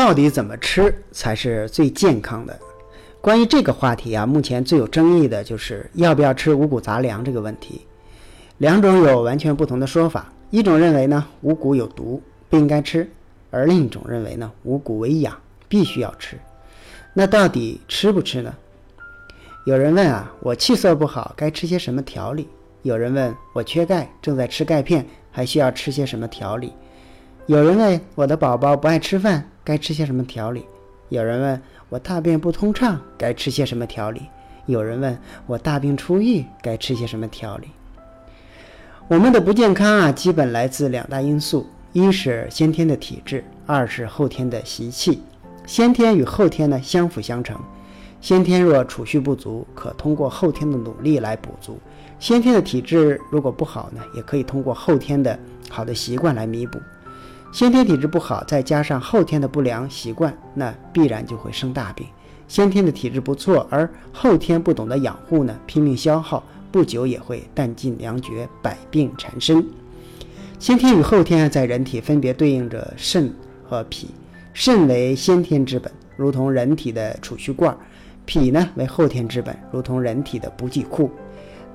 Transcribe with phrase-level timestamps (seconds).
[0.00, 2.58] 到底怎么吃才是最健康的？
[3.20, 7.82] 关于这个话题啊，目前最有争议的就是要不要吃五谷杂粮这个问题。
[8.56, 13.04] 两种有完全不同的说法，一种认为呢五谷有毒，不应该吃；
[13.50, 15.36] 而另一种认为呢五谷为养，
[15.68, 16.38] 必须要吃。
[17.12, 18.54] 那到底吃不吃呢？
[19.66, 22.48] 有人问啊，我气色不好，该吃些什么调理？
[22.80, 26.72] 有人问我缺钙，正在吃钙片，还需要吃些什么调理？
[27.44, 30.64] 有人问我的宝宝不爱吃饭，该吃些什么调理？
[31.10, 34.22] 有人问我大便不通畅，该吃些什么调理？
[34.66, 37.68] 有人问我大病初愈，该吃些什么调理？
[39.06, 45.22] 我们的不健康啊，基本来自两大因素：一是先天的体质，二是后天的习气。
[45.66, 47.56] 先天与后天呢相辅相成，
[48.20, 51.74] 先天若储蓄不足，可通过后天的努力来补足；
[52.18, 56.80] 先天的体质如果不好呢，也可以通过后天的好的习惯来弥补。
[57.52, 62.06] 先天体质不好，再加上后天的不良习惯，那必然就会生大病。
[62.46, 69.64] 先天的体质不错，而后天不懂得养护呢，拼命消耗，不久也会弹尽粮绝，百病缠身。
[70.60, 73.32] 先天与后天在人体分别对应着肾
[73.68, 74.08] 和脾，
[74.52, 77.74] 肾为先天之本，如同人体的储蓄罐；
[78.26, 81.10] 脾呢为后天之本，如同人体的补给库。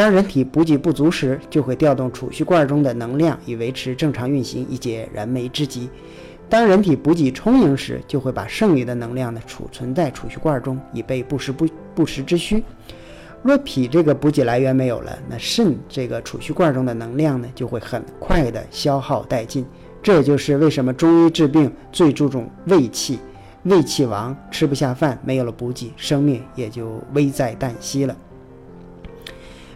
[0.00, 5.90] 当人体补给不足时，就会调动储蓄罐中的能量以维持正常运行，以解燃眉之急；
[6.48, 12.64] 当人体补给充盈时，就会把剩余的能量呢储存在储蓄罐中，以备不时不不时之需。
[13.42, 19.66] 若脾这个补给来源没有了，那肾这个储蓄罐中的能量呢就会很快的消耗殆尽。
[20.02, 23.18] 这也就是为什么中医治病最注重胃气，
[23.64, 28.16] 胃气亡，吃不下饭，没有了补给，生命也就危在旦夕了。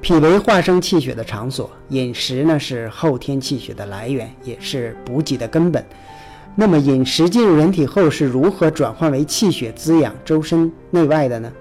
[0.00, 5.84] 脾为化生气血的场所，饮食呢是后天气血的来源，也是补给的根本。
[6.54, 11.52] 那么饮食进入人体后是如何转换为气血滋养周身内外的呢？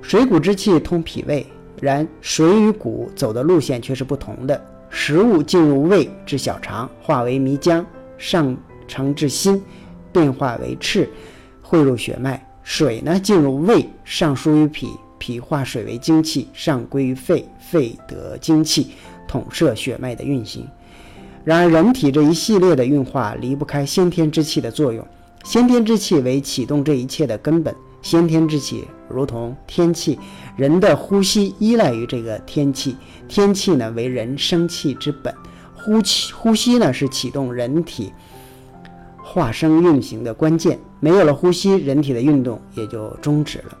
[0.00, 1.46] 水谷之气通脾胃，
[1.80, 4.60] 然水与谷走的路线却是不同的。
[4.88, 7.84] 食物进入胃至小肠，化为糜浆，
[8.16, 8.56] 上
[8.88, 9.62] 承至心，
[10.10, 11.08] 变化为赤，
[11.60, 12.44] 汇入血脉。
[12.62, 14.88] 水呢进入胃，上输于脾。
[15.20, 18.88] 脾化水为精气，上归于肺，肺得精气，
[19.28, 20.66] 统摄血脉的运行。
[21.44, 25.06] 然而，人体这一系列的运化离不开先天之气的作用。
[25.44, 27.74] 先天之气为启动这一切的根本。
[28.02, 30.18] 先天之气如同天气，
[30.56, 32.96] 人的呼吸依赖于这个天气。
[33.28, 35.34] 天气呢，为人生气之本。
[35.74, 38.10] 呼气，呼吸呢，是启动人体
[39.22, 40.78] 化生运行的关键。
[40.98, 43.78] 没有了呼吸，人体的运动也就终止了。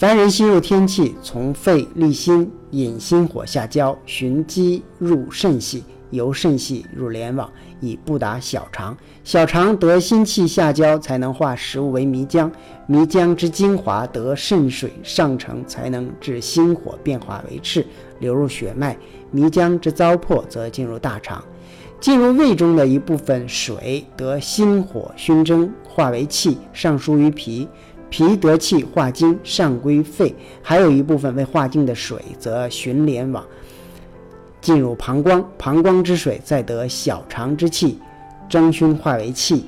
[0.00, 8.96] 凡人吸入天气，从肺立心，引心火下焦，循机入肾系，由肾系入联网，以布达小肠。
[9.24, 12.50] 小肠得心气下焦，才能化食物为糜浆。
[12.88, 17.84] 糜浆之精华得肾水上承，才能致心火变化为赤，
[18.20, 18.96] 流入血脉。
[19.34, 21.44] 糜浆之糟粕，则进入大肠。
[22.00, 27.68] 进入胃中的一部分水得心火熏蒸，化为气，上输于脾。
[28.10, 33.42] 脾得气化精，上归肺；还有一部分未化精的水，则循连网
[34.60, 35.42] 进入膀胱。
[35.56, 37.98] 膀胱之水再得小肠之气
[38.48, 39.66] 蒸熏化为气，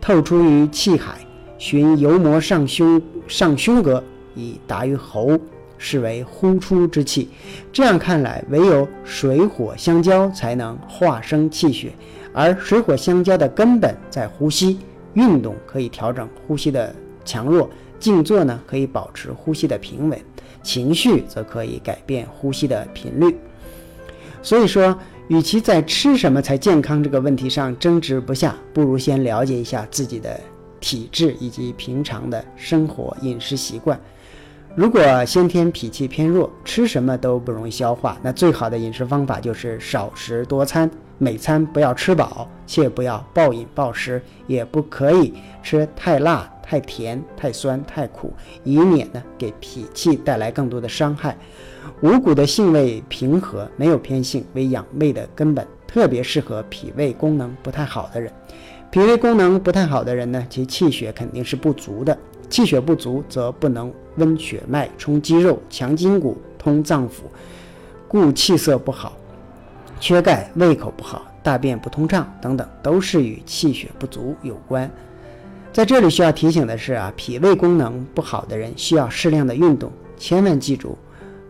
[0.00, 1.18] 透出于气海，
[1.56, 4.02] 循油膜上胸上胸膈，
[4.34, 5.38] 以达于喉，
[5.78, 7.30] 是为呼出之气。
[7.72, 11.92] 这样看来，唯有水火相交，才能化生气血。
[12.32, 14.80] 而水火相交的根本在呼吸，
[15.12, 16.92] 运动可以调整呼吸的
[17.24, 17.68] 强弱。
[18.00, 20.18] 静坐呢，可以保持呼吸的平稳；
[20.62, 23.34] 情绪则可以改变呼吸的频率。
[24.42, 24.94] 所以说，
[25.28, 30.38] 与其在吃什么才健康这个问题上争执不下，不如先了解一下自己的
[30.80, 33.98] 体质以及平常的生活饮食习惯。
[34.74, 45.32] 如果先天脾气偏弱，吃什么都不容易消化，那最好的饮食方法就是少食多餐，每餐不要吃饱，切不要暴饮暴食，也不可以
[45.62, 46.50] 吃太辣。
[46.64, 48.32] 太甜、太酸、太苦，
[48.64, 51.36] 以免呢给脾气带来更多的伤害。
[52.00, 58.32] 五谷的性味平和，没有偏性，为养胃的根本，特别适合脾胃功能不太好的人。
[58.90, 62.16] 脾胃功能不太好的人呢，其气血肯定是不足的。
[62.48, 67.24] 气血不足，则不能温血脉、充肌肉、强筋骨、通脏腑，
[68.08, 69.12] 故气色不好。
[70.00, 74.90] 缺钙、胃口不好、大便不通畅等等，都是与气血不足有关。
[75.74, 80.96] 在这里需要提醒的是啊，脾胃功能不好的人需要适量的运动，千万记住，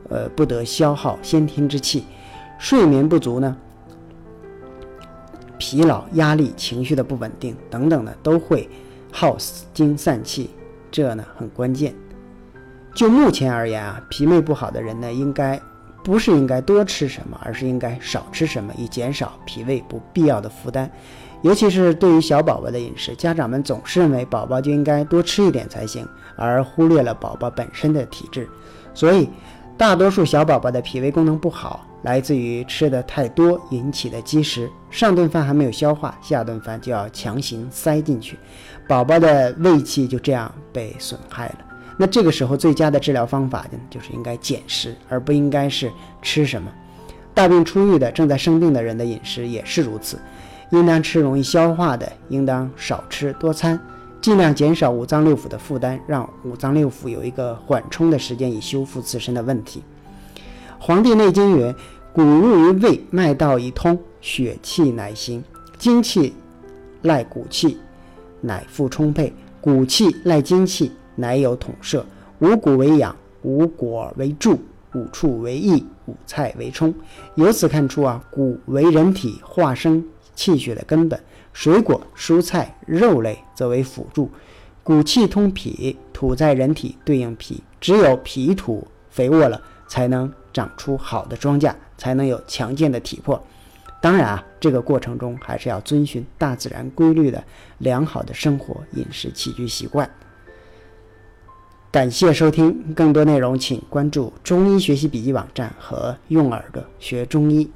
[0.08, 2.06] 呃，不得消耗先天之气。
[2.58, 3.54] 睡眠不足呢，
[5.58, 8.66] 疲劳、压力、情绪的不稳定等等呢，都会
[9.12, 9.36] 耗
[9.74, 10.48] 精散气，
[10.90, 11.94] 这呢很关键。
[12.94, 15.60] 就目前而言啊，脾胃不好的人呢，应该
[16.02, 20.90] 不是应该多吃什么，而是应该少吃什么，以减少脾胃不必要的负担。
[21.44, 28.48] 尤其是对于小宝宝的饮食，家长们总是认为宝宝就应该多吃一点才行，而忽略了宝宝本身的体质。
[28.94, 29.28] 所以，
[29.76, 34.70] 大多数小宝宝的脾胃功能不好，来自于吃的太多引起的积食。
[34.90, 38.38] 上顿饭还没有消化，下顿饭就要强行塞进去，
[38.88, 41.58] 宝宝的胃气就这样被损害了。
[41.98, 45.92] 那这个时候，最佳的治疗方法呢，就是应该减食，而不应该是
[46.22, 46.72] 吃什么。
[47.34, 50.18] 大病初愈的、正在生病的人的饮食也是如此。
[50.74, 53.78] 应当吃容易消化的，应当少吃多餐，
[54.20, 59.82] 尽量减少五脏六腑的负担，让五脏六腑有一个缓冲的时间，以修复自身的问题。
[60.80, 61.74] 《黄帝内经》曰
[62.12, 65.42] ：“谷入于胃，脉道以通，血气乃行。
[65.78, 66.34] 精气
[67.02, 67.78] 赖骨气，
[68.40, 72.04] 乃复充沛；骨气赖精气，乃有统摄。
[72.40, 74.58] 五谷为养，五果为助，
[74.94, 76.92] 五畜为益，五菜为充。”
[77.36, 80.04] 由此看出啊，谷为人体化生。
[80.34, 81.18] 气血的根本，
[81.52, 84.30] 水果、蔬菜、肉类则为辅助。
[84.82, 93.42] 骨气通脾，土在人体对应脾，只有脾土肥沃了，才能长出好的庄稼，才能有强健的体魄。
[94.02, 97.42] 当然啊，这个过程中还是要遵循大自然规律的
[97.78, 100.10] 良好的生活饮食起居习惯。
[101.90, 107.70] 感谢收听，更多内容请关注中医学习笔记网站和用耳朵学中医。